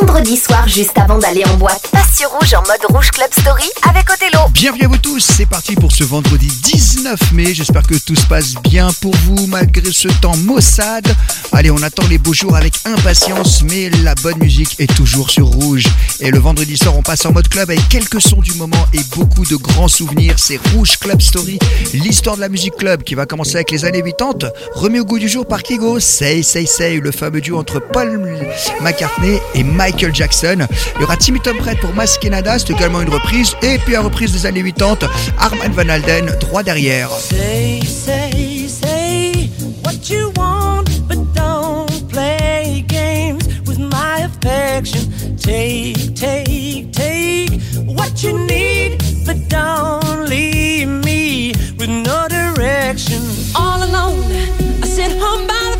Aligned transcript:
Vendredi 0.00 0.15
Soir, 0.34 0.66
juste 0.66 0.98
avant 0.98 1.18
d'aller 1.18 1.44
en 1.44 1.56
boîte, 1.56 1.88
passe 1.92 2.16
sur 2.16 2.28
Rouge 2.30 2.52
en 2.54 2.62
mode 2.62 2.84
Rouge 2.88 3.12
Club 3.12 3.28
Story 3.32 3.62
avec 3.88 4.10
Othello. 4.10 4.48
Bienvenue 4.50 4.86
à 4.86 4.88
vous 4.88 4.98
tous, 4.98 5.20
c'est 5.20 5.46
parti 5.46 5.76
pour 5.76 5.92
ce 5.92 6.02
vendredi 6.02 6.48
19 6.48 7.32
mai. 7.32 7.54
J'espère 7.54 7.84
que 7.84 7.94
tout 7.94 8.16
se 8.16 8.26
passe 8.26 8.54
bien 8.54 8.88
pour 9.00 9.14
vous 9.14 9.46
malgré 9.46 9.92
ce 9.92 10.08
temps 10.08 10.36
maussade. 10.38 11.06
Allez, 11.52 11.70
on 11.70 11.80
attend 11.80 12.02
les 12.08 12.18
beaux 12.18 12.32
jours 12.32 12.56
avec 12.56 12.74
impatience, 12.84 13.62
mais 13.62 13.88
la 14.02 14.16
bonne 14.16 14.38
musique 14.38 14.80
est 14.80 14.92
toujours 14.96 15.30
sur 15.30 15.46
Rouge. 15.46 15.84
Et 16.18 16.32
le 16.32 16.40
vendredi 16.40 16.76
soir, 16.76 16.96
on 16.96 17.02
passe 17.02 17.24
en 17.24 17.32
mode 17.32 17.48
club 17.48 17.70
avec 17.70 17.88
quelques 17.88 18.20
sons 18.20 18.40
du 18.40 18.54
moment 18.54 18.84
et 18.92 19.00
beaucoup 19.14 19.46
de 19.46 19.54
grands 19.54 19.88
souvenirs. 19.88 20.34
C'est 20.38 20.58
Rouge 20.74 20.98
Club 20.98 21.22
Story, 21.22 21.60
l'histoire 21.94 22.34
de 22.34 22.40
la 22.40 22.48
musique 22.48 22.74
club 22.74 23.04
qui 23.04 23.14
va 23.14 23.26
commencer 23.26 23.54
avec 23.54 23.70
les 23.70 23.84
années 23.84 24.02
80, 24.02 24.48
remis 24.74 24.98
au 24.98 25.04
goût 25.04 25.20
du 25.20 25.28
jour 25.28 25.46
par 25.46 25.62
Kigo, 25.62 26.00
Say 26.00 26.42
Say 26.42 26.66
Say, 26.66 26.98
le 26.98 27.12
fameux 27.12 27.40
duo 27.40 27.58
entre 27.58 27.78
Paul 27.78 28.20
McCartney 28.80 29.38
et 29.54 29.62
Michael 29.62 30.14
Jackson. 30.16 30.66
Il 30.96 31.02
y 31.02 31.04
aura 31.04 31.16
Timmy 31.16 31.40
Tom 31.40 31.58
pour 31.80 31.94
Mas 31.94 32.16
Canada, 32.18 32.58
c'est 32.58 32.70
également 32.70 33.02
une 33.02 33.10
reprise. 33.10 33.54
Et 33.62 33.78
puis 33.78 33.92
la 33.92 34.00
reprise 34.00 34.32
des 34.32 34.46
années 34.46 34.62
80, 34.62 35.08
Armand 35.38 35.70
Van 35.72 35.88
Alden, 35.88 36.26
droit 36.40 36.62
derrière. 36.62 37.10
Say, 37.10 37.80
say, 37.84 38.66
say 38.66 39.50
what 39.84 40.08
you 40.08 40.32
want, 40.36 40.84
but 41.06 41.18
don't 41.34 42.08
play 42.08 42.82
games 42.88 43.46
with 43.66 43.78
my 43.78 44.24
affection. 44.24 45.02
Take, 45.36 46.14
take, 46.14 46.92
take 46.92 47.60
what 47.86 48.22
you 48.22 48.38
need, 48.46 48.98
but 49.26 49.36
don't 49.48 50.28
leave 50.28 50.88
me 50.88 51.52
with 51.78 51.90
no 51.90 52.26
direction. 52.28 53.20
All 53.54 53.82
alone, 53.82 54.24
I 54.82 54.86
sit 54.86 55.12
home 55.12 55.46
by 55.46 55.75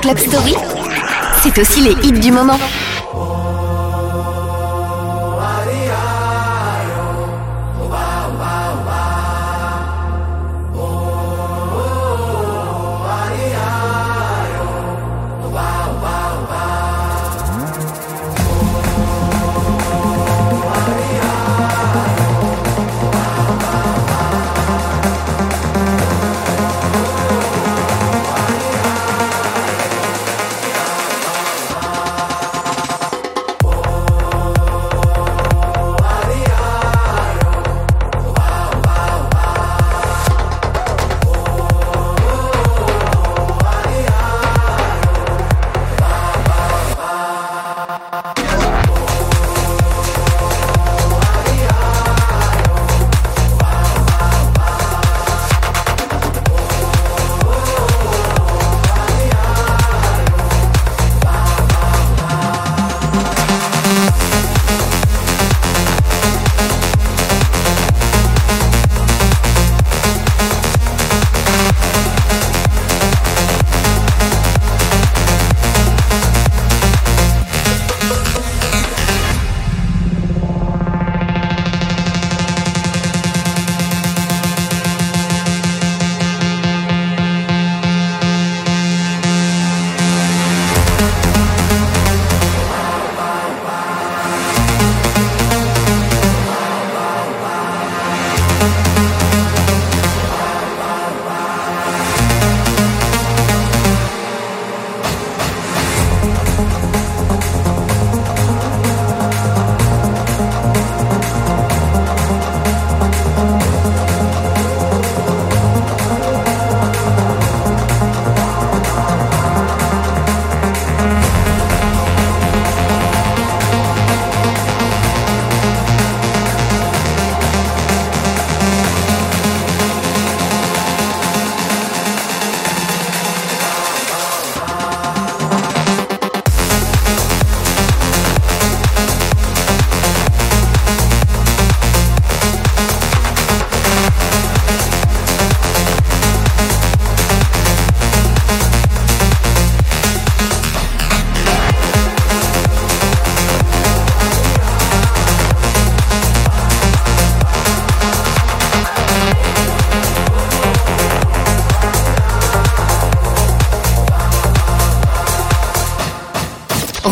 Club 0.00 0.18
Story, 0.18 0.54
c'est 1.42 1.58
aussi 1.58 1.80
les 1.82 1.92
hits 2.02 2.20
du 2.20 2.32
moment. 2.32 2.58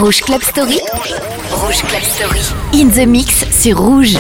Rouge 0.09 0.23
Club 0.23 0.43
Story. 0.43 0.81
Rouge 1.51 1.83
Club 1.83 2.03
Story. 2.03 2.41
In 2.73 2.89
the 2.89 3.07
mix 3.07 3.45
sur 3.51 3.77
Rouge. 3.77 4.17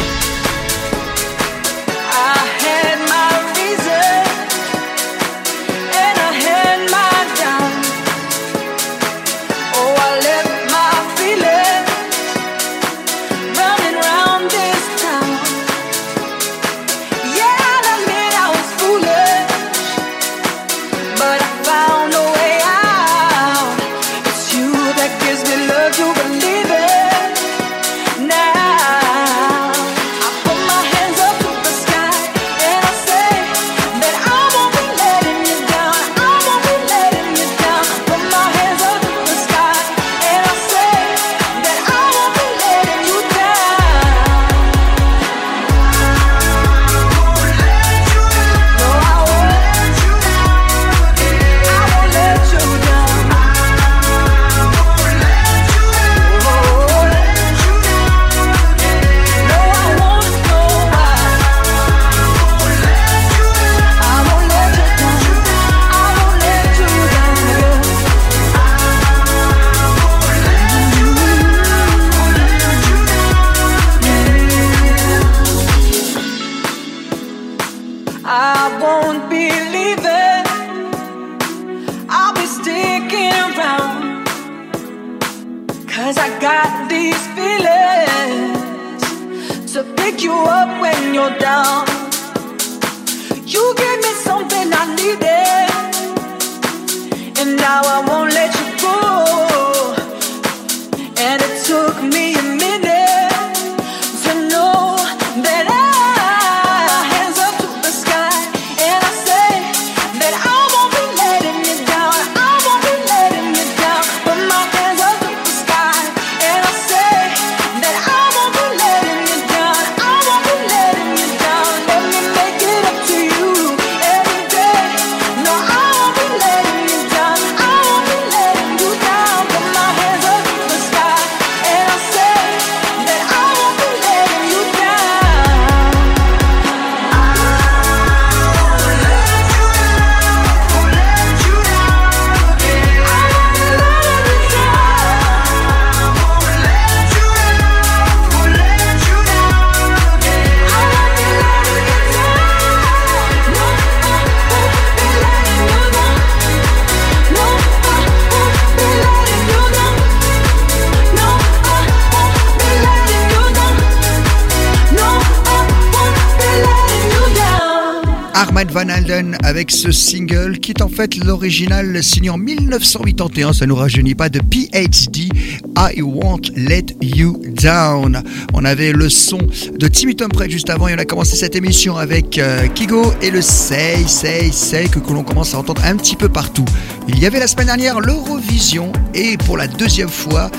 Ce 169.71 169.93
single 169.93 170.59
qui 170.59 170.73
est 170.73 170.83
en 170.83 170.89
fait 170.89 171.17
l'original 171.17 172.03
signé 172.03 172.31
en 172.31 172.39
1981, 172.39 173.53
ça 173.53 173.67
nous 173.67 173.75
rajeunit 173.75 174.15
pas, 174.15 174.29
de 174.29 174.41
PhD, 174.41 175.29
I 175.77 176.03
Won't 176.03 176.51
Let 176.57 176.97
You 177.03 177.41
Down. 177.63 178.23
On 178.55 178.65
avait 178.65 178.93
le 178.93 179.09
son 179.09 179.39
de 179.39 179.89
Timmy 179.89 180.17
Tom 180.17 180.31
Pride 180.31 180.51
juste 180.51 180.71
avant 180.71 180.89
et 180.89 180.95
on 180.95 180.99
a 180.99 181.05
commencé 181.05 181.37
cette 181.37 181.57
émission 181.57 181.97
avec 181.97 182.39
euh, 182.39 182.67
Kigo 182.69 183.13
et 183.23 183.31
le 183.31 183.43
Say, 183.43 184.05
Say, 184.07 184.51
Say 184.53 184.89
que, 184.89 184.99
que 184.99 185.13
l'on 185.13 185.23
commence 185.23 185.55
à 185.55 185.59
entendre 185.59 185.83
un 185.85 185.97
petit 185.97 186.17
peu 186.17 186.29
partout. 186.29 186.65
Il 187.09 187.19
y 187.19 187.27
avait 187.27 187.41
la 187.41 187.47
semaine 187.47 187.67
dernière 187.67 188.01
l'Eurovision 188.01 188.93
et 189.15 189.37
pour 189.39 189.57
la 189.57 189.67
deuxième 189.67 190.09
fois, 190.09 190.51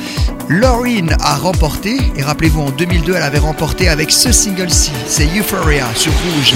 Lauryn 0.49 1.07
a 1.19 1.35
remporté 1.35 1.97
et 2.15 2.21
rappelez-vous 2.21 2.61
en 2.61 2.71
2002 2.71 3.13
elle 3.15 3.23
avait 3.23 3.39
remporté 3.39 3.87
avec 3.87 4.11
ce 4.11 4.31
single-ci, 4.31 4.91
c'est 5.07 5.27
Euphoria 5.37 5.85
sur 5.95 6.11
Rouge. 6.11 6.53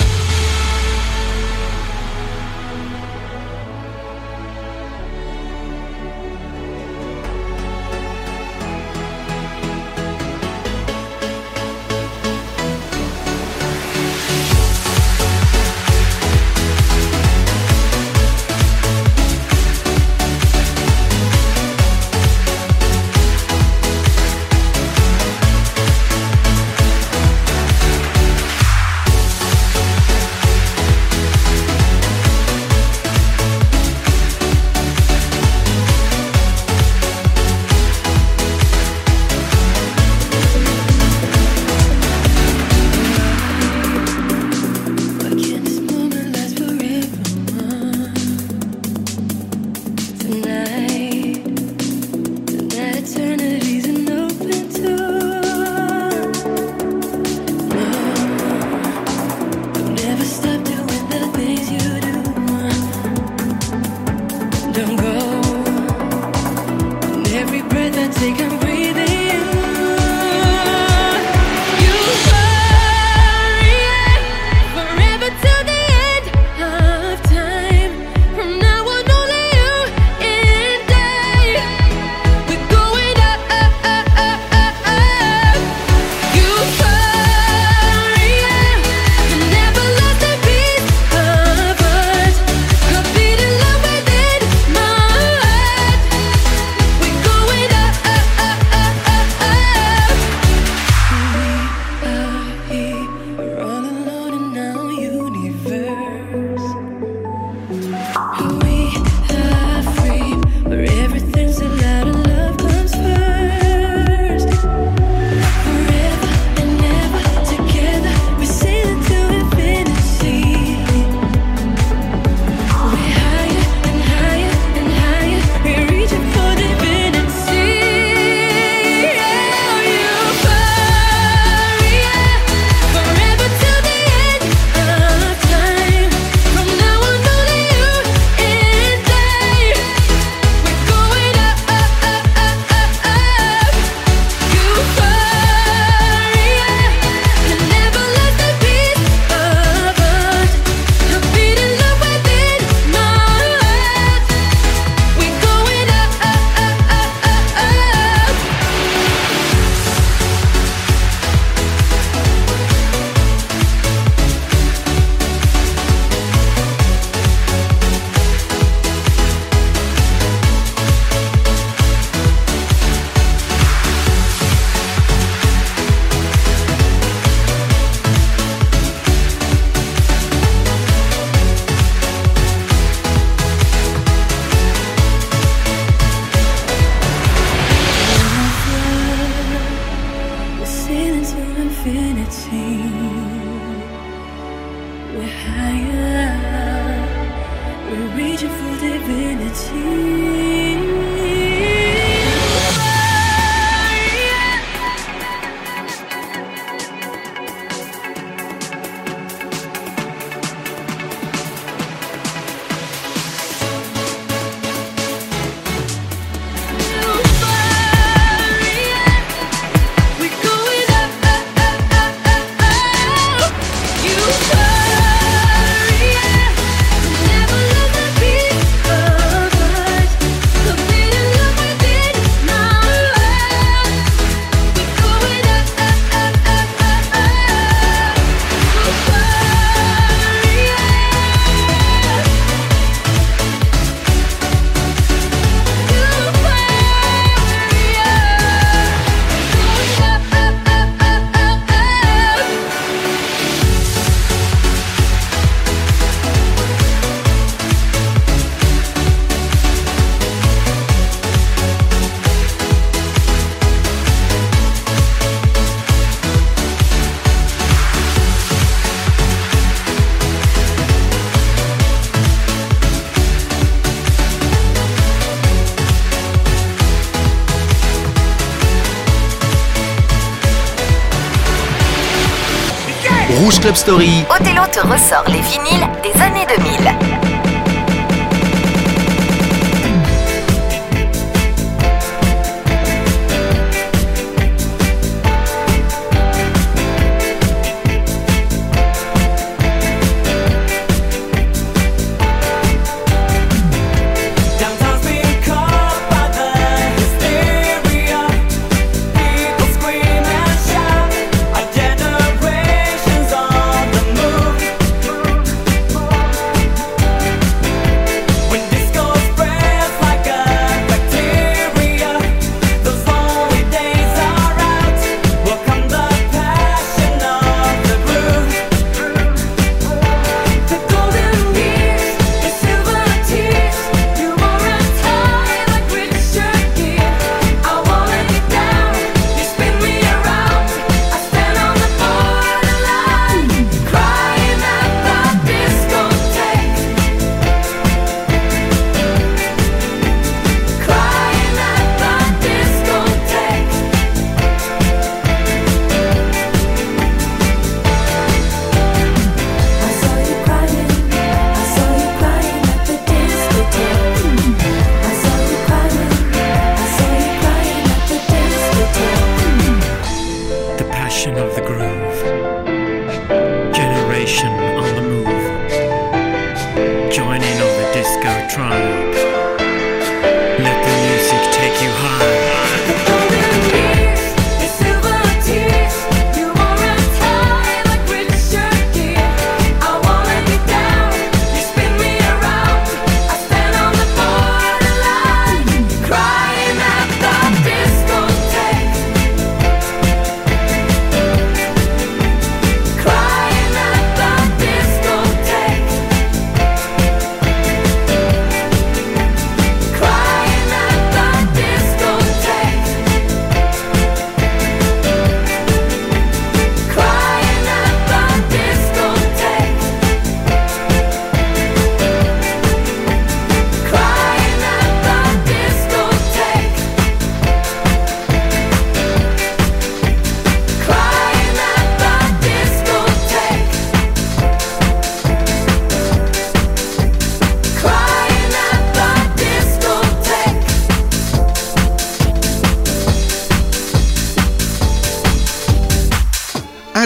Club. 283.74 284.02
Othello 284.30 284.62
te 284.72 284.80
ressort 284.82 285.26
les 285.30 285.42
vinyles 285.42 285.88
des 286.04 286.22
années 286.22 286.46
2000. 286.46 287.03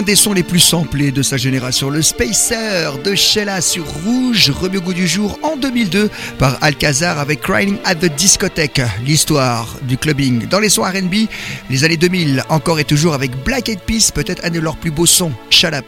Des 0.08 0.16
sons 0.16 0.32
les 0.32 0.42
plus 0.42 0.58
samplés 0.58 1.12
de 1.12 1.20
sa 1.20 1.36
génération, 1.36 1.90
le 1.90 2.00
Spacer 2.00 2.96
de 3.04 3.14
Sheila 3.14 3.60
sur 3.60 3.84
Rouge, 3.86 4.48
remis 4.48 4.78
au 4.78 4.80
goût 4.80 4.94
du 4.94 5.06
jour 5.06 5.38
en 5.42 5.54
2002 5.58 6.08
par 6.38 6.56
Alcazar 6.62 7.18
avec 7.18 7.42
Crying 7.42 7.76
at 7.84 7.96
the 7.96 8.06
Discotheque. 8.06 8.80
L'histoire 9.04 9.68
du 9.82 9.98
clubbing 9.98 10.48
dans 10.48 10.60
les 10.60 10.70
sons 10.70 10.84
RB, 10.84 11.28
les 11.68 11.84
années 11.84 11.98
2000, 11.98 12.42
encore 12.48 12.80
et 12.80 12.84
toujours 12.84 13.12
avec 13.12 13.32
Black 13.44 13.68
Eyed 13.68 13.80
Peas, 13.80 14.10
peut-être 14.10 14.42
un 14.46 14.50
de 14.50 14.60
leurs 14.60 14.78
plus 14.78 14.90
beaux 14.90 15.04
sons, 15.04 15.32
Shut 15.50 15.74
Up 15.74 15.84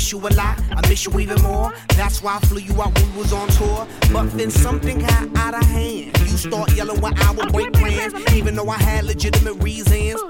sur 0.00 0.20
That's 1.96 2.22
why 2.22 2.36
I 2.36 2.40
flew 2.46 2.60
you 2.60 2.82
out 2.82 2.98
when 2.98 3.12
we 3.12 3.18
was 3.18 3.32
on 3.32 3.48
tour. 3.48 3.86
But 4.12 4.30
then 4.36 4.50
something 4.50 4.98
got 4.98 5.36
out 5.36 5.54
of 5.54 5.64
hand. 5.64 6.18
You 6.18 6.36
start 6.36 6.74
yelling 6.74 7.00
when 7.00 7.16
I 7.18 7.30
would 7.32 7.52
break 7.52 7.72
plans, 7.72 8.14
even 8.34 8.54
though 8.54 8.68
I 8.68 8.78
had 8.78 9.04
legitimate 9.04 9.54
reasons. 9.62 10.20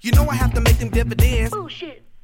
You 0.00 0.12
know 0.12 0.26
I 0.28 0.34
have 0.34 0.52
to 0.54 0.60
make 0.60 0.78
them 0.78 0.90
dividends. 0.90 1.54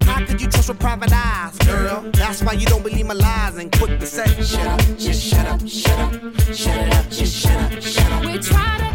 How 0.03 0.25
could 0.25 0.40
you 0.40 0.49
trust 0.49 0.68
with 0.68 0.79
private 0.79 1.12
eyes, 1.12 1.59
girl? 1.59 2.11
That's 2.12 2.42
why 2.42 2.53
you 2.53 2.66
don't 2.66 2.83
believe 2.83 3.07
my 3.07 3.14
lies 3.14 3.57
and 3.57 3.70
quick 3.72 3.99
to 4.01 4.07
say, 4.07 4.27
shut 4.42 4.66
up, 4.66 4.81
just 4.96 5.22
shut 5.22 5.46
up, 5.46 5.61
shut 5.66 5.99
up, 5.99 6.12
shut 6.55 6.77
it 6.77 6.94
up, 6.94 7.11
just 7.11 7.37
shut 7.37 7.57
up, 7.57 7.72
shut 7.72 7.79
up. 7.79 7.85
We 7.85 7.86
try 8.46 8.78
to 8.78 8.86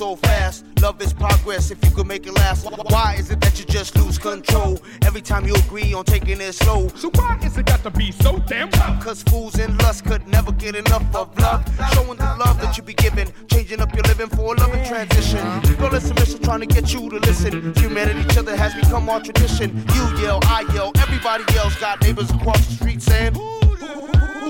so 0.00 0.16
fast. 0.16 0.64
Love 0.80 1.00
is 1.02 1.12
progress 1.12 1.70
if 1.70 1.78
you 1.84 1.90
could 1.90 2.06
make 2.06 2.26
it 2.26 2.32
last. 2.32 2.64
Why 2.90 3.16
is 3.18 3.30
it 3.30 3.40
that 3.42 3.58
you 3.58 3.66
just 3.66 3.94
lose 3.96 4.18
control 4.18 4.80
every 5.04 5.20
time 5.20 5.46
you 5.46 5.54
agree 5.54 5.92
on 5.92 6.04
taking 6.04 6.40
it 6.40 6.52
slow? 6.54 6.88
So 6.96 7.10
why 7.14 7.38
is 7.44 7.58
it 7.58 7.66
got 7.66 7.82
to 7.82 7.90
be 7.90 8.10
so 8.12 8.38
damn 8.46 8.70
tough? 8.70 9.04
Cause 9.04 9.22
fools 9.24 9.58
in 9.58 9.76
lust 9.78 10.04
could 10.06 10.26
never 10.26 10.52
get 10.52 10.74
enough 10.74 11.04
of 11.14 11.38
love. 11.38 11.62
Showing 11.92 12.16
the 12.16 12.34
love 12.44 12.60
that 12.62 12.76
you 12.78 12.82
be 12.82 12.94
giving, 12.94 13.28
changing 13.50 13.80
up 13.80 13.94
your 13.94 14.04
living 14.04 14.28
for 14.30 14.54
a 14.54 14.58
loving 14.58 14.84
transition. 14.86 15.46
It's 15.64 16.34
a 16.34 16.38
trying 16.38 16.60
to 16.60 16.66
get 16.66 16.94
you 16.94 17.10
to 17.10 17.18
listen. 17.18 17.74
Humanity, 17.74 18.20
each 18.20 18.38
other 18.38 18.56
has 18.56 18.74
become 18.74 19.08
our 19.10 19.20
tradition. 19.20 19.76
You 19.94 20.04
yell, 20.22 20.40
I 20.44 20.64
yell, 20.74 20.92
everybody 20.96 21.44
else 21.58 21.78
got 21.78 22.00
neighbors 22.00 22.30
across 22.30 22.66
the 22.66 22.72
street 22.72 23.02
saying, 23.02 23.34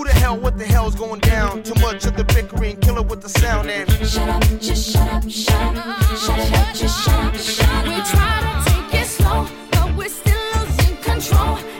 who 0.01 0.07
the 0.07 0.19
hell, 0.19 0.37
what 0.39 0.57
the 0.57 0.65
hell's 0.65 0.95
going 0.95 1.21
down? 1.21 1.63
Too 1.63 1.75
much 1.81 2.07
of 2.07 2.17
the 2.17 2.25
bickering, 2.25 2.77
killer 2.81 3.03
with 3.03 3.21
the 3.21 3.29
sound 3.29 3.69
and 3.69 3.91
Shut 4.07 4.29
up, 4.29 4.43
just 4.59 4.93
shut 4.93 5.13
up, 5.13 5.29
shut 5.29 5.77
up, 5.77 6.17
shut 6.17 6.39
up, 6.39 6.75
just 6.75 7.05
shut 7.05 7.25
up, 7.25 7.37
shut 7.37 7.69
up. 7.69 7.85
We 7.85 7.97
try 8.11 8.35
to 8.41 8.71
take 8.71 9.03
it 9.03 9.07
slow, 9.07 9.47
but 9.73 9.97
we're 9.97 10.09
still 10.09 10.41
losing 10.57 10.97
control. 11.03 11.80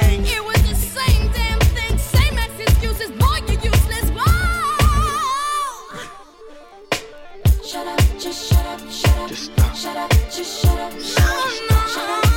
Shut 9.81 9.97
up, 9.97 10.11
just 10.29 10.61
shut 10.61 10.79
up, 10.79 10.91
shut 11.01 11.71
up, 11.71 11.87
shut 11.87 12.25
up, 12.25 12.30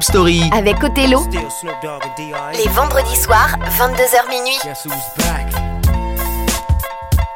Club 0.00 0.02
Story. 0.02 0.42
Avec 0.52 0.82
Othello, 0.82 1.26
les 2.54 2.68
vendredis 2.70 3.16
soirs, 3.16 3.56
22h 3.76 4.28
minuit. 4.30 4.58
Guess 4.64 4.86
who's 4.86 4.94
back? 5.18 5.50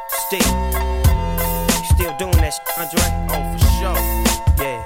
Still. 0.09 0.39
You 1.69 1.85
still 1.95 2.13
doing 2.19 2.37
that, 2.41 2.53
sh- 2.53 2.61
Andre? 2.79 3.03
Oh, 3.29 3.43
for 3.53 3.59
sure. 3.79 3.99
Yeah. 4.59 4.81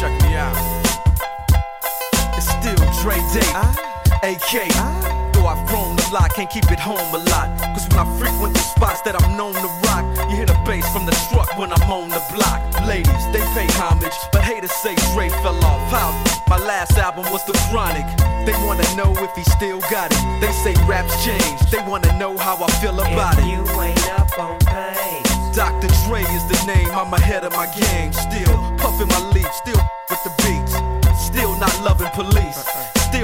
Check 0.00 0.12
me 0.22 0.36
out. 0.36 0.56
It's 2.36 2.48
still 2.48 2.74
Dre 3.02 3.16
Day, 3.32 3.52
AK. 4.22 4.68
Though 5.34 5.46
I've 5.46 5.64
grown 5.68 5.96
a 5.96 6.12
lot, 6.12 6.34
can't 6.34 6.50
keep 6.50 6.70
it 6.72 6.80
home 6.80 7.14
a 7.14 7.18
They 18.46 18.52
wanna 18.64 18.86
know 18.94 19.12
if 19.18 19.34
he 19.34 19.42
still 19.42 19.80
got 19.90 20.12
it. 20.12 20.40
They 20.40 20.52
say 20.52 20.74
raps 20.86 21.24
change, 21.24 21.60
they 21.70 21.82
wanna 21.82 22.16
know 22.16 22.38
how 22.38 22.56
I 22.62 22.70
feel 22.80 22.94
about 23.00 23.34
If 23.38 23.44
it. 23.44 23.48
you 23.48 23.62
ain't 23.82 24.08
up 24.20 24.38
on 24.38 24.56
pace. 24.60 25.56
Dr. 25.56 25.88
Dre 26.06 26.22
is 26.22 26.44
the 26.46 26.60
name, 26.64 26.88
I'm 26.92 27.12
ahead 27.12 27.42
of 27.44 27.52
my 27.54 27.66
game. 27.74 28.12
Still 28.12 28.54
puffin' 28.78 29.08
my 29.08 29.18
leaf, 29.34 29.50
still 29.52 29.82
with 30.08 30.22
the 30.22 30.30
beats. 30.42 30.74
Still 31.18 31.58
not 31.58 31.74
loving 31.82 32.10
police. 32.14 32.62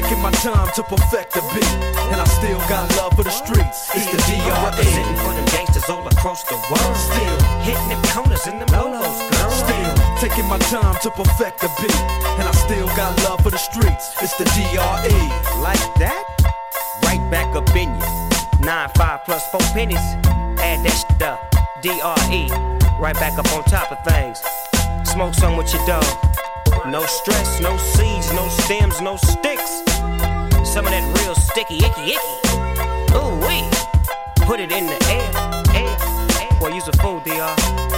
taking 0.00 0.22
my 0.22 0.30
time 0.30 0.68
to 0.74 0.82
perfect 0.84 1.34
the 1.34 1.42
beat, 1.52 1.74
and 2.12 2.20
I 2.20 2.24
still 2.24 2.58
got 2.70 2.86
love 2.96 3.14
for 3.16 3.24
the 3.24 3.30
streets. 3.30 3.90
It's 3.94 4.06
the 4.06 4.18
DRE. 4.30 4.54
representing 4.62 5.16
for 5.16 5.32
them 5.34 5.44
gangsters 5.46 5.88
all 5.90 6.06
across 6.06 6.44
the 6.44 6.54
world. 6.70 6.96
Still, 6.96 7.38
Hitting 7.66 7.88
them 7.88 8.02
corners 8.14 8.46
and 8.46 8.60
them 8.60 8.68
lolos, 8.68 9.18
girl. 9.30 9.50
still 9.50 9.94
taking 10.22 10.46
my 10.46 10.58
time 10.70 10.94
to 11.02 11.10
perfect 11.10 11.60
the 11.60 11.70
beat, 11.80 12.00
and 12.38 12.46
I 12.46 12.52
still 12.52 12.86
got 12.94 13.10
love 13.24 13.40
for 13.42 13.50
the 13.50 13.58
streets. 13.58 14.14
It's 14.22 14.36
the 14.38 14.44
DRE. 14.54 15.18
Like 15.66 15.82
that? 15.98 16.24
Right 17.02 17.22
back 17.30 17.56
up 17.56 17.68
in 17.74 17.90
you. 17.90 18.64
Nine, 18.64 18.90
five 18.94 19.24
plus 19.24 19.44
four 19.50 19.64
pennies. 19.74 20.06
Add 20.62 20.84
that 20.84 20.94
shit 20.94 21.22
up. 21.22 21.40
D-R-E. 21.82 22.50
Right 23.00 23.14
back 23.14 23.38
up 23.38 23.50
on 23.52 23.64
top 23.64 23.90
of 23.90 23.98
things. 24.04 24.38
Smoke 25.10 25.34
some 25.34 25.56
with 25.56 25.72
your 25.72 25.84
dog. 25.86 26.06
No 26.86 27.04
stress, 27.06 27.60
no 27.60 27.76
seeds, 27.76 28.32
no 28.32 28.46
stems, 28.48 29.00
no 29.00 29.16
sticks. 29.16 29.87
Some 30.68 30.84
of 30.84 30.92
that 30.92 31.02
real 31.18 31.34
sticky, 31.34 31.78
icky, 31.78 32.12
icky. 32.12 33.16
Ooh, 33.16 33.34
wee. 33.46 33.64
Put 34.46 34.60
it 34.60 34.70
in 34.70 34.86
the 34.86 34.98
air, 35.08 35.30
air, 35.74 35.96
air. 36.40 36.60
Boy, 36.60 36.76
a 36.76 36.92
fool, 36.98 37.20
DR. 37.20 37.88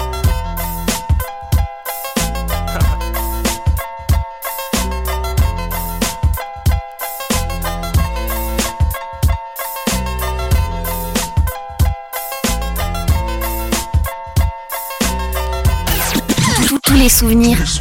Les 17.00 17.08
souvenirs, 17.08 17.80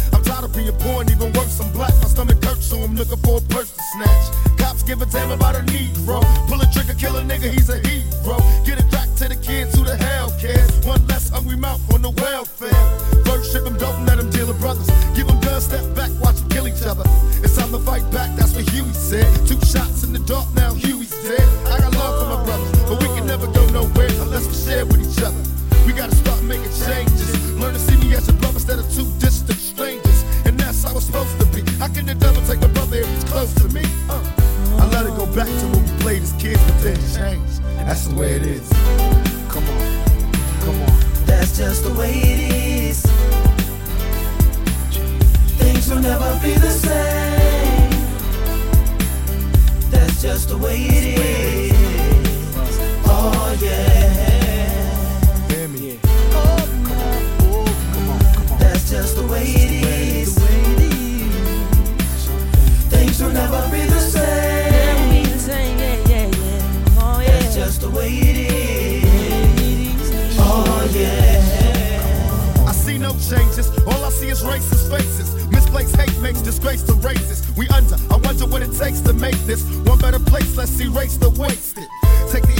Tired 0.31 0.45
of 0.45 0.55
being 0.55 0.71
poor 0.79 1.01
and 1.01 1.11
even 1.11 1.33
worse, 1.33 1.59
I'm 1.59 1.69
black. 1.73 1.91
My 1.99 2.07
stomach 2.07 2.41
hurts, 2.41 2.65
so 2.65 2.77
I'm 2.79 2.95
looking 2.95 3.17
for 3.17 3.39
a 3.39 3.41
purse 3.51 3.71
to 3.75 3.83
snatch. 3.91 4.57
Cops 4.57 4.81
give 4.81 5.01
a 5.01 5.05
damn 5.05 5.29
about 5.29 5.57
a 5.57 5.63
Negro. 5.67 6.23
Pull 6.47 6.61
a 6.61 6.67
trigger, 6.71 6.93
kill 6.93 7.17
a 7.17 7.21
nigga, 7.21 7.51
he's 7.51 7.67
a 7.67 7.75
hero. 7.83 8.39
Get 8.63 8.79
it 8.79 8.89
back 8.91 9.11
to 9.19 9.27
the 9.27 9.35
kids 9.35 9.75
who 9.75 9.83
the 9.83 9.97
hell 9.97 10.31
cares. 10.39 10.71
One 10.87 11.05
less 11.07 11.27
hungry 11.27 11.57
mouth 11.57 11.83
on 11.93 12.01
the 12.01 12.11
welfare. 12.11 12.71
First 13.27 13.51
ship 13.51 13.65
them, 13.65 13.77
don't 13.77 14.05
let 14.05 14.19
them 14.19 14.29
deal 14.29 14.47
with 14.47 14.57
brothers. 14.61 14.87
Give 15.17 15.27
them 15.27 15.37
guns, 15.41 15.65
step 15.65 15.83
back, 15.99 16.11
watch 16.23 16.37
them 16.37 16.47
kill 16.47 16.65
each 16.65 16.83
other. 16.87 17.03
It's 17.43 17.57
time 17.57 17.71
to 17.71 17.79
fight 17.79 18.09
back, 18.09 18.33
that's 18.37 18.55
what 18.55 18.63
Huey 18.69 18.87
said. 18.93 19.27
Two 19.45 19.59
shots 19.67 20.05
in 20.05 20.13
the 20.13 20.23
dark, 20.23 20.47
now 20.55 20.73
Huey's 20.73 21.11
dead. 21.27 21.43
I 21.67 21.83
got 21.83 21.91
love 21.91 22.15
for 22.23 22.27
my 22.31 22.39
brothers, 22.47 22.71
but 22.87 23.03
we 23.03 23.07
can 23.19 23.27
never 23.27 23.47
go 23.51 23.67
nowhere 23.75 24.15
unless 24.23 24.47
we 24.47 24.55
share 24.55 24.85
with 24.85 25.03
each 25.03 25.21
other. 25.21 25.43
We 25.85 25.91
gotta 25.91 26.15
start 26.15 26.41
making 26.43 26.71
changes. 26.87 27.35
Learn 27.59 27.73
to 27.73 27.79
see 27.79 27.97
me 27.97 28.15
as 28.15 28.29
a 28.29 28.33
brother 28.39 28.63
instead 28.63 28.79
of 28.79 28.87
two 28.95 29.11
distant 29.19 29.60
the 32.13 32.25
devil 32.25 32.41
take 32.45 32.59
my 32.59 32.67
brother 32.67 32.97
if 32.97 33.07
he's 33.07 33.23
close 33.25 33.53
to 33.55 33.67
me? 33.69 33.81
Uh. 34.09 34.21
I 34.79 34.87
let 34.87 35.05
it 35.05 35.15
go 35.15 35.25
back 35.27 35.47
to 35.47 35.65
when 35.71 35.83
we 35.83 36.01
played 36.01 36.21
as 36.21 36.33
kids, 36.33 36.61
but 36.63 36.81
then 36.81 36.97
changed. 37.15 37.61
And 37.77 37.87
that's 37.87 38.07
the 38.07 38.15
way 38.15 38.33
it 38.33 38.43
is. 38.43 38.67
Come 39.49 39.63
on, 39.63 40.03
come 40.61 40.81
on. 40.81 41.25
That's 41.25 41.57
just 41.57 41.83
the 41.83 41.93
way 41.93 42.11
it 42.11 42.39
is. 42.53 43.01
Things 45.57 45.89
will 45.89 46.01
never 46.01 46.39
be 46.43 46.53
the 46.55 46.69
same. 46.69 47.91
That's 49.89 50.21
just 50.21 50.49
the 50.49 50.57
way 50.57 50.77
it 50.81 51.05
is. 51.19 52.77
Oh 53.05 53.57
yeah. 53.61 55.47
Hear 55.49 55.67
me? 55.69 55.99
That's 58.59 58.89
just 58.89 59.15
the 59.15 59.27
way 59.27 59.43
it 59.43 59.85
is. 59.85 59.90
Things 63.51 63.63
will 63.63 63.69
never 63.69 63.71
be 63.71 63.83
the 63.85 63.99
same. 63.99 65.25
That's 67.25 67.55
just 67.55 67.81
the 67.81 67.89
way 67.89 68.07
it 68.07 68.37
is. 69.03 70.37
Oh 70.39 70.89
yeah. 70.93 72.65
I 72.67 72.71
see 72.71 72.97
no 72.97 73.11
changes. 73.11 73.69
All 73.85 74.03
I 74.05 74.09
see 74.09 74.29
is 74.29 74.41
racist 74.41 74.89
faces. 74.89 75.47
Misplaced 75.47 75.95
hate 75.95 76.17
makes 76.21 76.41
disgrace 76.41 76.83
to 76.83 76.93
races. 76.93 77.43
We 77.57 77.67
under. 77.69 77.95
I 78.09 78.17
wonder 78.17 78.45
what 78.45 78.61
it 78.61 78.73
takes 78.77 79.01
to 79.01 79.13
make 79.13 79.37
this 79.45 79.63
one 79.85 79.99
better 79.99 80.19
place. 80.19 80.55
Let's 80.55 80.79
erase 80.79 81.17
the 81.17 81.29
wasted. 81.29 81.87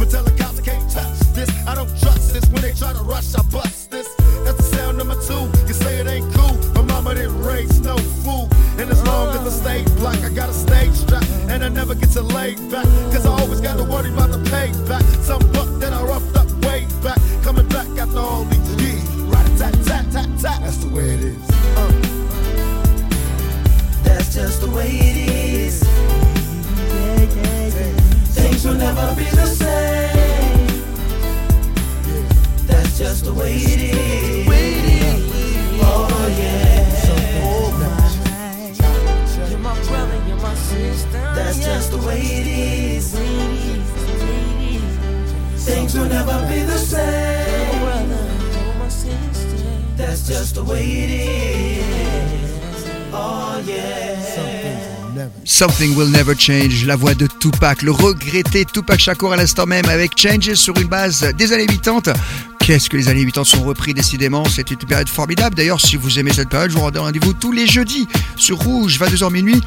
But 0.00 0.08
tell 0.08 0.24
the 0.24 0.30
cops 0.30 0.58
I 0.58 0.62
can't 0.62 0.90
touch 0.90 1.18
this. 1.34 1.50
I 1.68 1.74
don't 1.74 1.90
trust 2.00 2.32
this. 2.32 2.48
When 2.48 2.62
they 2.62 2.72
try 2.72 2.94
to 2.94 3.02
rush, 3.02 3.34
I 3.34 3.42
bust 3.52 3.90
this. 3.90 4.08
That's 4.44 4.56
the 4.56 4.62
sound 4.74 4.96
number 4.96 5.14
two. 5.28 5.44
You 5.68 5.74
say 5.74 6.00
it 6.00 6.06
ain't 6.06 6.24
cool. 6.32 6.56
My 6.72 6.80
mama 6.80 7.14
didn't 7.14 7.38
raise 7.42 7.78
no 7.80 7.98
fool. 8.24 8.48
And 8.78 8.88
as 8.90 9.02
long 9.04 9.28
as 9.36 9.44
I 9.44 9.50
stay 9.50 9.84
black, 10.00 10.18
I 10.24 10.30
got 10.30 10.48
a 10.48 10.54
stage 10.54 10.94
strap. 10.94 11.22
And 11.50 11.62
I 11.62 11.68
never 11.68 11.94
get 11.94 12.08
to 12.12 12.22
lay 12.22 12.54
back. 12.72 12.86
Cause 13.12 13.26
I 13.26 13.30
always 13.42 13.60
got 13.60 13.76
to 13.76 13.84
worry 13.84 14.08
about 14.08 14.30
the 14.30 14.42
payback. 14.48 15.04
Some 15.22 15.42
buck 15.52 15.68
that 15.80 15.92
I 15.92 16.02
roughed 16.02 16.34
up 16.34 16.48
way 16.64 16.86
back. 17.02 17.18
Coming 17.42 17.68
back 17.68 17.86
after 17.98 18.20
all 18.20 18.44
these 18.44 18.70
years. 18.80 19.04
Right 19.28 19.50
tat 19.58 19.74
tat 19.84 20.10
tat 20.10 20.28
tat. 20.40 20.60
That's 20.64 20.78
the 20.78 20.88
way 20.88 21.10
it 21.10 21.20
is. 21.20 21.50
Uh. 21.76 21.92
That's 24.04 24.34
just 24.34 24.62
the 24.62 24.70
way 24.70 24.88
it 24.88 25.28
is. 25.28 25.82
Things 28.34 28.64
will 28.64 28.74
never 28.74 29.14
be 29.14 29.24
the 29.24 29.46
same. 29.46 29.69
Something 55.60 55.94
Will 55.94 56.10
Never 56.10 56.34
Change, 56.38 56.86
la 56.86 56.96
voix 56.96 57.14
de 57.14 57.26
Tupac, 57.26 57.82
le 57.82 57.90
regretté 57.90 58.64
Tupac 58.64 58.98
Shakur 58.98 59.34
à 59.34 59.36
l'instant 59.36 59.66
même 59.66 59.84
avec 59.90 60.18
Changes 60.18 60.54
sur 60.54 60.74
une 60.78 60.88
base 60.88 61.34
des 61.34 61.52
années 61.52 61.66
80. 61.66 62.14
Qu'est-ce 62.60 62.88
que 62.88 62.96
les 62.96 63.08
années 63.08 63.26
80 63.26 63.44
sont 63.44 63.64
repris 63.64 63.92
décidément, 63.92 64.46
c'est 64.46 64.70
une 64.70 64.78
période 64.78 65.10
formidable. 65.10 65.54
D'ailleurs, 65.54 65.78
si 65.78 65.96
vous 65.96 66.18
aimez 66.18 66.32
cette 66.32 66.48
période, 66.48 66.70
je 66.70 66.76
vous 66.76 66.80
rendez 66.80 66.98
rendez-vous 66.98 67.34
tous 67.34 67.52
les 67.52 67.66
jeudis 67.66 68.08
sur 68.36 68.56
Rouge, 68.56 68.98
22h 68.98 69.30
minuit. 69.30 69.60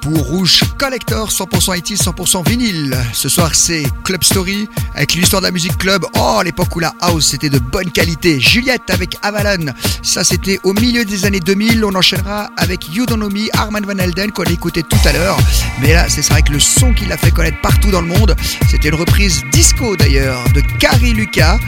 Pour 0.00 0.18
Rouge 0.18 0.62
Collector, 0.78 1.28
100% 1.30 1.76
IT, 1.78 2.00
100% 2.00 2.48
vinyle. 2.48 2.96
Ce 3.12 3.28
soir, 3.28 3.54
c'est 3.54 3.84
Club 4.02 4.24
Story 4.24 4.68
avec 4.94 5.14
l'histoire 5.14 5.42
de 5.42 5.46
la 5.46 5.52
musique 5.52 5.76
club. 5.76 6.04
Oh, 6.18 6.40
l'époque 6.42 6.74
où 6.74 6.80
la 6.80 6.94
house 7.00 7.26
c'était 7.26 7.50
de 7.50 7.58
bonne 7.58 7.90
qualité. 7.90 8.40
Juliette 8.40 8.88
avec 8.88 9.16
Avalon. 9.22 9.72
Ça, 10.02 10.24
c'était 10.24 10.58
au 10.64 10.72
milieu 10.72 11.04
des 11.04 11.26
années 11.26 11.40
2000. 11.40 11.84
On 11.84 11.94
enchaînera 11.94 12.50
avec 12.56 12.94
You 12.94 13.04
Don't 13.04 13.18
Know 13.18 13.28
Me, 13.28 13.48
Arman 13.56 13.84
Van 13.84 13.98
Helden 13.98 14.32
qu'on 14.32 14.44
a 14.44 14.50
écouté 14.50 14.82
tout 14.82 14.98
à 15.04 15.12
l'heure. 15.12 15.38
Mais 15.80 15.92
là, 15.92 16.08
c'est 16.08 16.26
vrai 16.28 16.42
que 16.42 16.52
le 16.52 16.60
son 16.60 16.94
qui 16.94 17.04
l'a 17.04 17.18
fait 17.18 17.30
connaître 17.30 17.60
partout 17.60 17.90
dans 17.90 18.00
le 18.00 18.08
monde, 18.08 18.34
c'était 18.70 18.88
une 18.88 18.94
reprise 18.94 19.42
disco 19.52 19.96
d'ailleurs 19.96 20.42
de 20.54 20.62
Carrie 20.78 21.12
Lucas. 21.12 21.58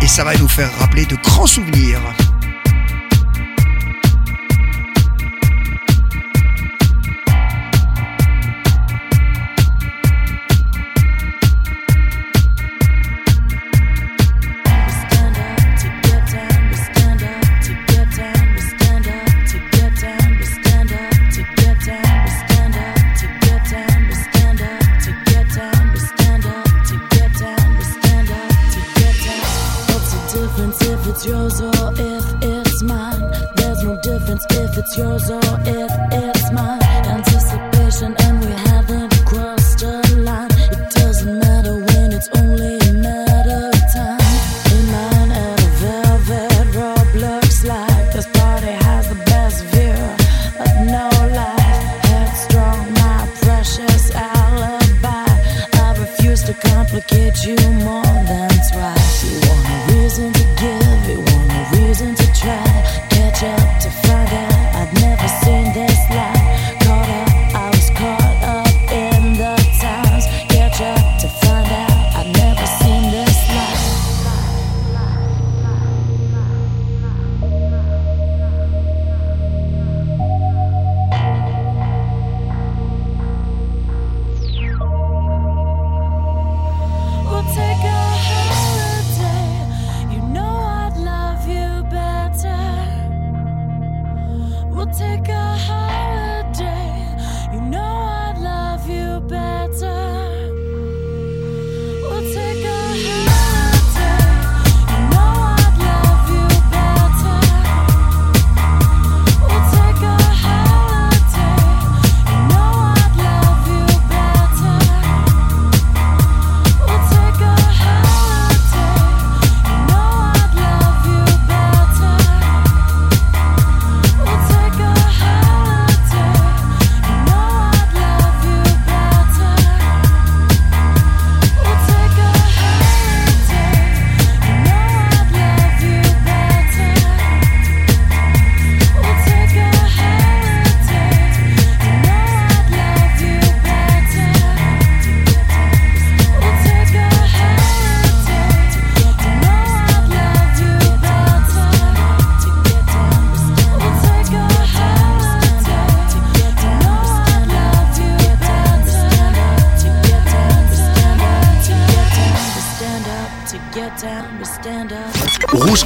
Et 0.00 0.06
ça 0.06 0.22
va 0.22 0.36
nous 0.36 0.48
faire 0.48 0.70
rappeler 0.78 1.06
de 1.06 1.16
grands 1.16 1.46
souvenirs. 1.46 2.00
silenzioso 34.88 35.57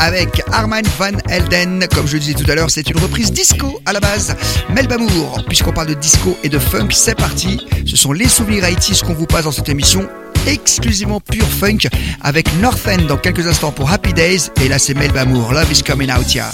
avec 0.00 0.42
Arman 0.52 0.84
Van 0.98 1.12
Elden. 1.28 1.86
Comme 1.94 2.06
je 2.06 2.16
disais 2.18 2.34
tout 2.34 2.50
à 2.50 2.54
l'heure, 2.54 2.70
c'est 2.70 2.88
une 2.88 2.98
reprise 2.98 3.32
disco 3.32 3.80
à 3.86 3.92
la 3.92 4.00
base. 4.00 4.36
Melbamour, 4.70 5.44
puisqu'on 5.46 5.72
parle 5.72 5.88
de 5.88 5.94
disco 5.94 6.36
et 6.42 6.48
de 6.48 6.58
funk, 6.58 6.88
c'est 6.90 7.16
parti. 7.16 7.66
Ce 7.86 7.96
sont 7.96 8.12
les 8.12 8.28
souvenirs 8.28 8.64
Haïti, 8.64 8.94
ce 8.94 9.04
qu'on 9.04 9.14
vous 9.14 9.26
passe 9.26 9.44
dans 9.44 9.52
cette 9.52 9.68
émission 9.68 10.08
exclusivement 10.46 11.20
pure 11.20 11.48
funk 11.48 11.88
avec 12.22 12.48
North 12.60 12.86
End 12.86 13.02
dans 13.08 13.16
quelques 13.16 13.46
instants 13.46 13.72
pour 13.72 13.90
Happy 13.90 14.12
Days 14.12 14.50
et 14.62 14.68
là 14.68 14.78
c'est 14.78 14.94
Melbamour, 14.94 15.52
Love 15.52 15.72
is 15.72 15.82
coming 15.82 16.10
out 16.10 16.32
ya. 16.32 16.52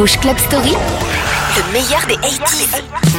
Rouge 0.00 0.18
Club 0.18 0.38
Story, 0.38 0.72
le 1.58 1.72
meilleur 1.74 2.06
des 2.06 2.16
80s. 2.26 3.09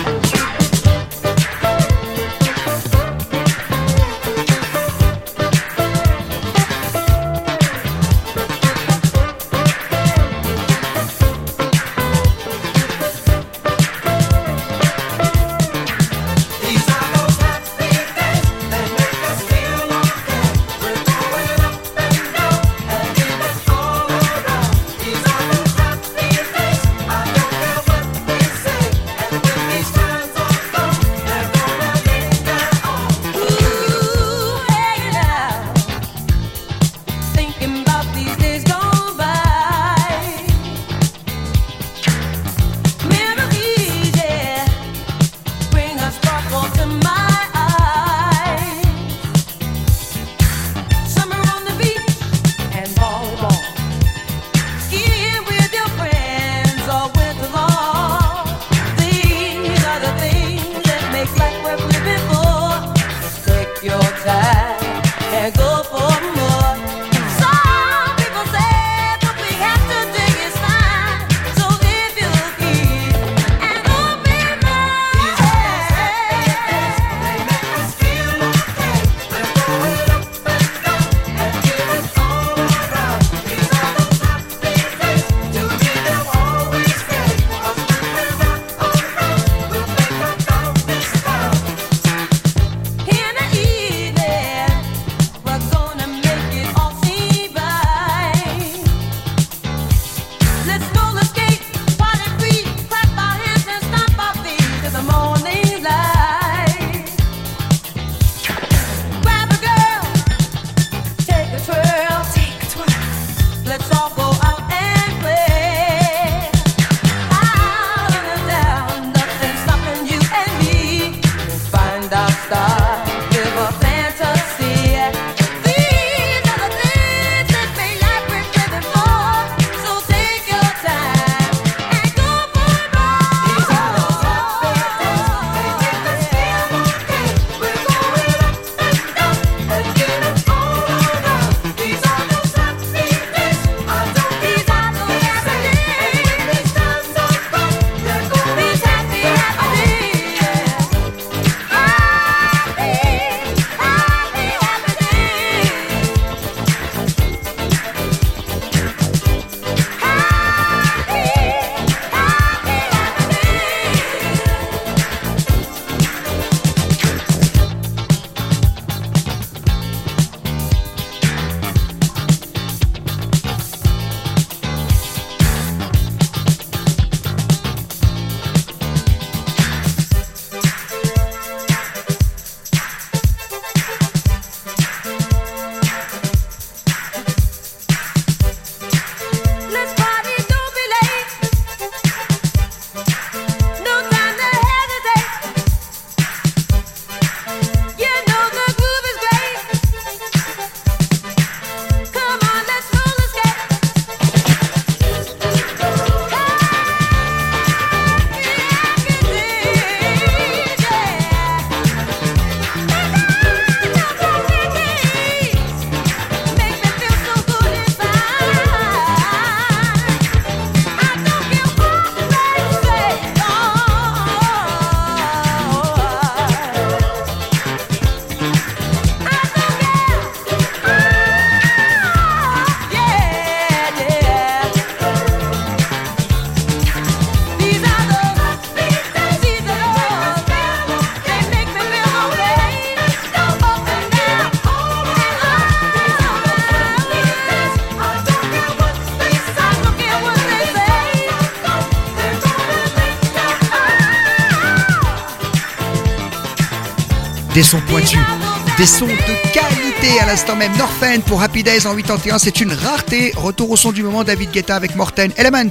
Des 258.81 258.87
sons 258.87 259.05
de 259.05 259.53
qualité 259.53 260.19
à 260.19 260.25
l'instant 260.25 260.55
même. 260.55 260.75
Norfen 260.75 261.21
pour 261.21 261.43
Happy 261.43 261.61
en 261.85 261.95
81, 261.95 262.39
c'est 262.39 262.61
une 262.61 262.73
rareté. 262.73 263.31
Retour 263.35 263.69
au 263.69 263.77
son 263.77 263.91
du 263.91 264.01
moment, 264.01 264.23
David 264.23 264.49
Guetta 264.49 264.75
avec 264.75 264.95
Morten 264.95 265.31
Element. 265.37 265.69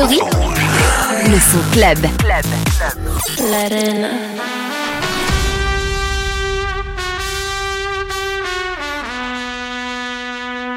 Story. 0.00 0.20
Le 1.28 1.38
son 1.40 1.60
club. 1.72 1.98
La 3.50 3.60
arena. 3.66 4.10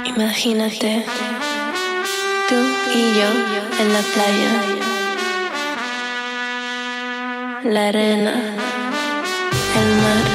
Imagínate, 0.03 1.05
tú 2.49 2.55
y 2.93 3.13
yo 3.15 3.29
en 3.79 3.93
la 3.93 4.01
playa. 4.13 4.51
La 7.63 7.87
arena, 7.87 8.33
el 9.79 9.89
mar, 10.03 10.25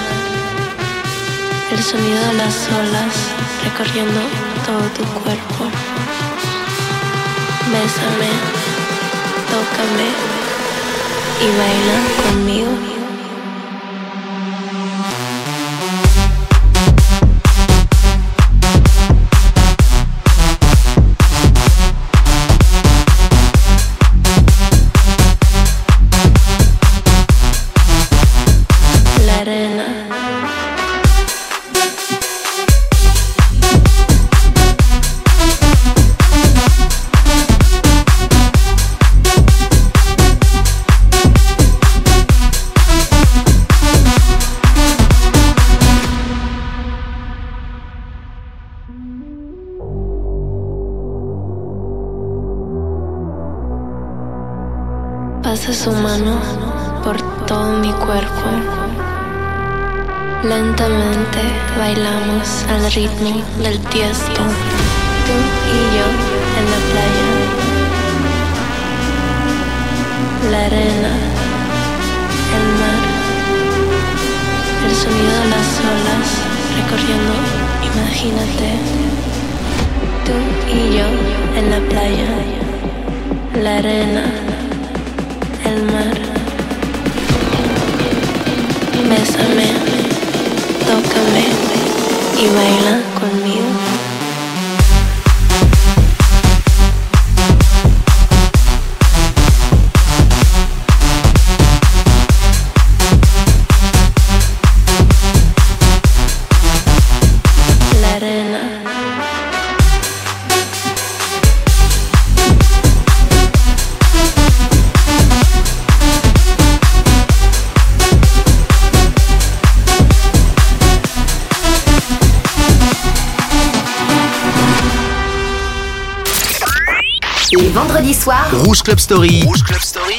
el 1.73 1.83
sonido 1.83 2.21
de 2.29 2.33
las 2.39 2.57
olas 2.81 3.15
recorriendo 3.65 4.21
todo 4.65 4.85
tu 4.97 5.05
cuerpo. 5.21 5.71
Bésame, 7.71 8.68
y 11.41 11.49
baila 11.59 11.99
conmigo. 12.23 12.98
del 63.59 63.79
tiempo. 63.91 64.08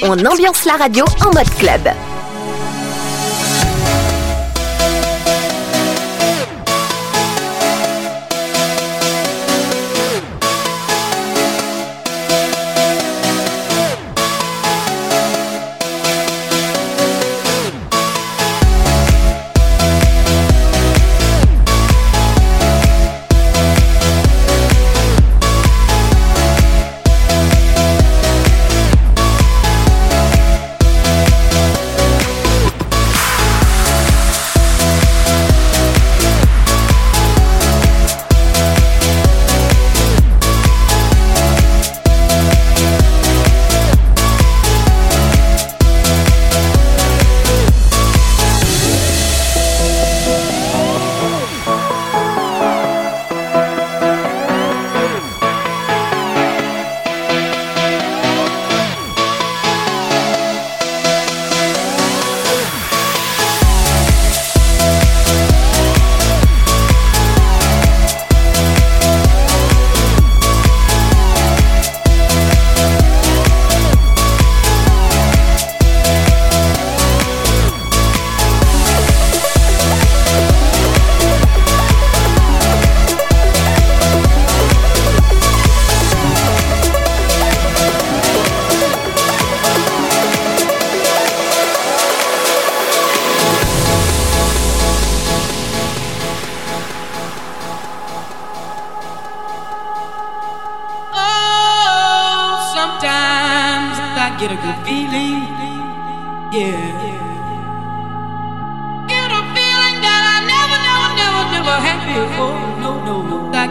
On 0.09 0.25
ambiance 0.25 0.65
la 0.65 0.77
radio 0.77 1.05
en 1.21 1.33
mode 1.33 1.49
club. 1.59 2.08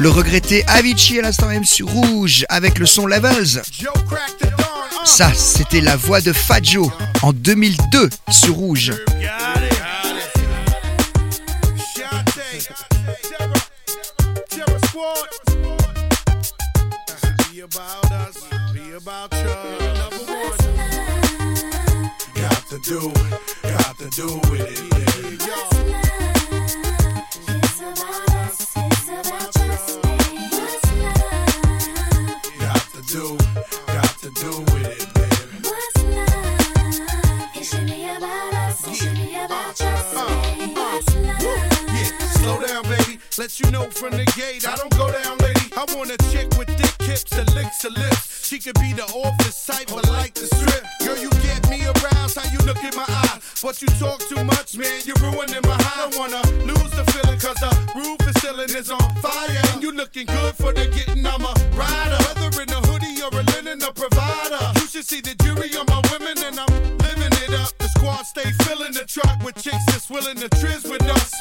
Le 0.00 0.08
regretté 0.08 0.64
Avicii 0.66 1.18
à 1.18 1.22
l'instant 1.22 1.48
même 1.48 1.66
sur 1.66 1.86
Rouge 1.86 2.46
avec 2.48 2.78
le 2.78 2.86
son 2.86 3.06
Levels. 3.06 3.60
Ça, 5.04 5.30
c'était 5.34 5.82
la 5.82 5.94
voix 5.96 6.22
de 6.22 6.32
Fat 6.32 6.62
Joe 6.62 6.88
en 7.20 7.34
2002 7.34 8.08
sur 8.30 8.54
Rouge. 8.54 8.92
Let 43.40 43.58
you 43.58 43.70
know 43.70 43.88
from 43.88 44.10
the 44.10 44.28
gate, 44.36 44.68
I 44.68 44.76
don't 44.76 44.92
go 45.00 45.08
down, 45.08 45.38
lady. 45.38 45.72
I 45.72 45.88
want 45.96 46.12
a 46.12 46.18
chick 46.28 46.52
with 46.60 46.68
thick 46.76 47.08
hips 47.08 47.32
and 47.32 47.48
licks 47.54 47.80
her 47.84 47.88
lips. 47.88 48.44
She 48.46 48.58
could 48.58 48.76
be 48.76 48.92
the 48.92 49.08
office 49.16 49.64
type, 49.64 49.88
but 49.88 50.06
like 50.12 50.34
the 50.34 50.44
strip. 50.44 50.84
Girl, 51.00 51.16
you 51.16 51.30
get 51.40 51.64
me 51.70 51.80
aroused, 51.88 52.36
how 52.36 52.44
you 52.52 52.60
look 52.68 52.84
in 52.84 52.92
my 52.92 53.08
eye. 53.08 53.40
But 53.62 53.80
you 53.80 53.88
talk 53.96 54.20
too 54.28 54.44
much, 54.44 54.76
man, 54.76 55.00
you're 55.08 55.16
ruining 55.24 55.64
my 55.64 55.72
high. 55.72 56.04
I 56.04 56.10
don't 56.10 56.20
wanna 56.20 56.44
lose 56.68 56.92
the 56.92 57.00
feeling, 57.16 57.40
cause 57.40 57.56
the 57.64 57.72
roof 57.96 58.20
is 58.28 58.36
ceiling 58.44 58.76
is 58.76 58.90
on 58.90 59.08
fire. 59.24 59.64
And 59.72 59.82
you 59.82 59.92
looking 59.92 60.26
good 60.26 60.54
for 60.60 60.76
the 60.76 60.84
getting, 60.92 61.24
I'm 61.24 61.40
a 61.40 61.54
rider. 61.72 62.20
Whether 62.36 62.60
in 62.60 62.68
a 62.76 62.80
hoodie 62.92 63.24
or 63.24 63.32
a 63.32 63.42
linen, 63.56 63.80
a 63.80 63.88
provider. 63.88 64.60
You 64.76 64.84
should 64.84 65.08
see 65.08 65.24
the 65.24 65.32
jury 65.40 65.72
on 65.80 65.88
my 65.88 66.04
women, 66.12 66.36
and 66.44 66.60
I'm 66.60 66.68
living 67.08 67.32
it 67.40 67.56
up. 67.56 67.72
The 67.80 67.88
squad 67.96 68.28
stay 68.28 68.52
filling 68.68 68.92
the 68.92 69.08
truck 69.08 69.40
with 69.40 69.56
chicks 69.56 69.86
that's 69.88 70.12
willing 70.12 70.36
to 70.44 70.48
trizz 70.60 70.84
with 70.84 71.08
us. 71.08 71.32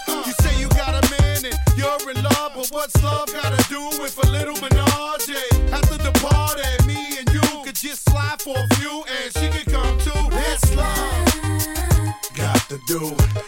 What's 2.72 3.02
love 3.04 3.32
gotta 3.32 3.64
do 3.70 3.82
with 4.02 4.18
a 4.24 4.28
little 4.30 4.56
menage? 4.56 5.30
After 5.72 5.98
the 5.98 6.12
party, 6.22 6.88
me 6.88 7.18
and 7.20 7.30
you 7.34 7.64
could 7.64 7.76
just 7.76 8.10
slide 8.10 8.42
for 8.42 8.56
a 8.58 8.76
few, 8.76 9.04
and 9.08 9.34
she 9.34 9.50
could 9.50 9.72
come 9.72 9.98
too. 10.00 10.30
That's 10.30 10.76
love. 10.76 12.36
Got 12.36 12.60
to 12.70 12.80
do, 12.88 13.00
got 13.34 13.39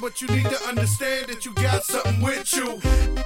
but 0.00 0.22
you 0.22 0.28
need 0.28 0.44
to 0.44 0.62
understand 0.66 1.26
that 1.28 1.44
you 1.44 1.52
got 1.54 1.84
something 1.84 2.22
with 2.22 2.54
you. 2.54 2.80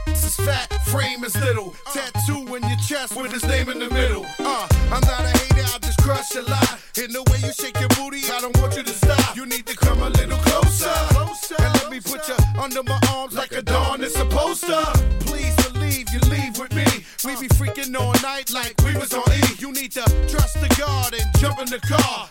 This 0.07 0.25
is 0.25 0.37
fat, 0.45 0.73
frame 0.87 1.23
is 1.23 1.37
little. 1.37 1.75
Tattoo 1.93 2.55
in 2.55 2.63
your 2.69 2.79
chest 2.79 3.17
with 3.17 3.33
his 3.33 3.45
name 3.45 3.69
in 3.69 3.79
the 3.79 3.89
middle. 3.91 4.27
Uh, 4.41 4.67
I'm 4.91 5.01
not 5.03 5.21
a 5.21 5.39
hater, 5.39 5.63
I 5.63 5.79
just 5.81 5.99
crush 6.03 6.35
a 6.35 6.43
lot. 6.43 6.81
In 6.99 7.13
the 7.13 7.23
way 7.31 7.39
you 7.39 7.53
shake 7.53 7.79
your 7.79 7.89
booty, 7.91 8.23
I 8.31 8.41
don't 8.41 8.57
want 8.59 8.77
you 8.77 8.83
to 8.83 8.93
stop. 8.93 9.37
You 9.37 9.47
need 9.47 9.67
to 9.67 9.77
come 9.77 10.03
a 10.03 10.11
little 10.11 10.39
closer. 10.39 10.91
closer 11.15 11.57
And 11.61 11.75
let 11.75 11.91
me 11.91 12.01
put 12.01 12.27
you 12.29 12.37
under 12.59 12.83
my 12.83 12.99
arms 13.11 13.35
like 13.35 13.53
a 13.53 13.63
dawn 13.63 14.03
is 14.03 14.15
supposed 14.15 14.65
to. 14.65 14.83
Please 15.21 15.55
believe 15.69 16.07
you 16.13 16.21
leave 16.29 16.59
with 16.59 16.75
me. 16.75 16.87
We 17.25 17.39
be 17.41 17.49
freaking 17.55 17.95
all 17.99 18.15
night 18.23 18.53
like 18.53 18.75
we 18.85 18.97
was 18.97 19.15
on 19.15 19.31
E. 19.33 19.41
You 19.59 19.73
need 19.73 19.93
to 19.93 20.03
trust 20.29 20.61
the 20.61 20.75
God 20.79 21.15
and 21.15 21.39
jump 21.39 21.61
in 21.61 21.67
the 21.67 21.81
car 21.81 22.29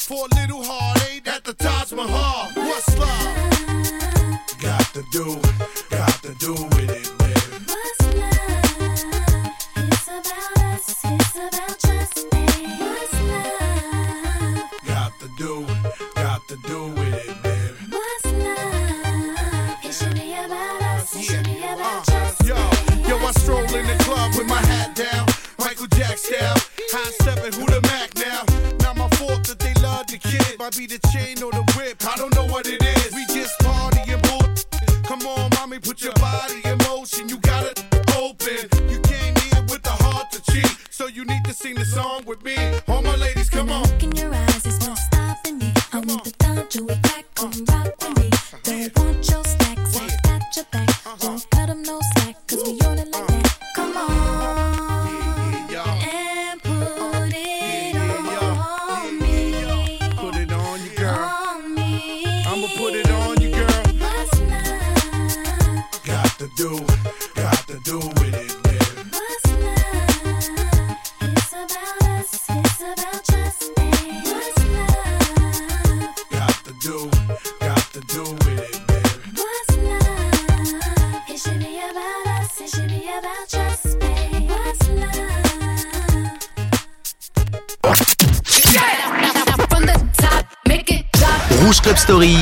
Club 91.83 91.97
Story. 91.97 92.37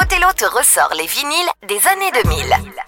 Othello 0.00 0.28
te 0.36 0.44
ressort 0.44 0.92
les 0.98 1.06
vinyles 1.06 1.48
des 1.66 1.80
années 1.88 2.10
2000. 2.22 2.79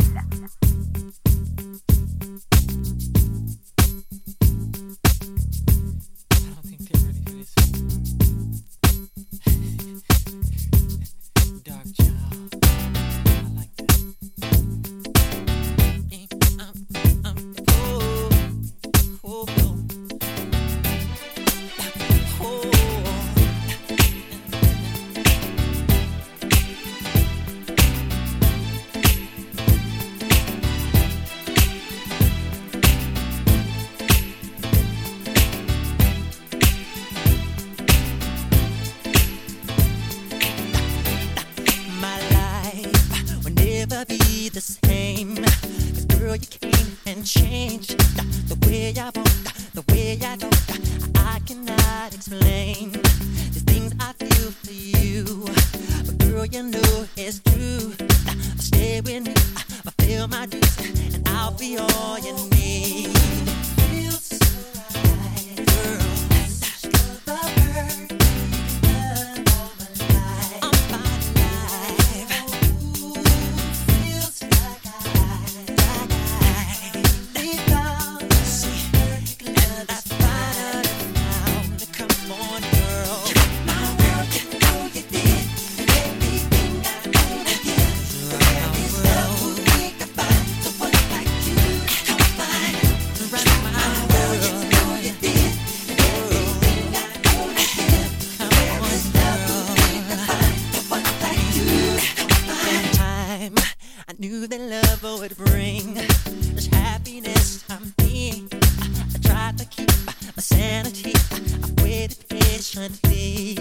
knew 104.22 104.46
that 104.46 104.60
love 104.60 105.20
would 105.20 105.36
bring 105.36 105.94
this 105.94 106.66
happiness 106.66 107.64
I'm 107.68 107.92
being. 107.96 108.48
I, 108.52 109.18
tried 109.20 109.58
to 109.58 109.64
keep 109.64 109.90
my 110.06 110.12
sanity. 110.38 111.12
I 111.12 111.82
waited 111.82 112.28
patiently. 112.28 113.58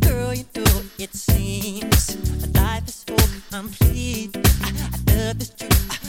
Girl, 0.00 0.34
you 0.34 0.46
know 0.56 0.82
it 0.98 1.14
seems 1.14 2.16
life 2.56 2.88
is 2.88 3.04
so 3.06 3.16
complete. 3.52 4.36
I, 4.64 4.72
I 4.94 5.14
love 5.14 5.38
this 5.38 5.50
truth. 5.50 6.03